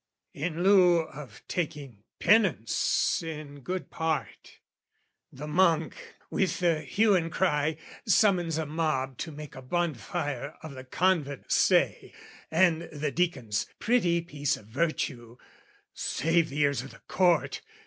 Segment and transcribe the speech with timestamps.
[0.33, 4.57] In lieu of taking penance in good part,
[5.31, 7.77] The Monk, with hue and cry,
[8.07, 12.15] summons a mob To make a bonfire of the convent, say,
[12.49, 15.37] And the Deacon's pretty piece of virtue
[15.93, 17.61] (save The ears o' the Court!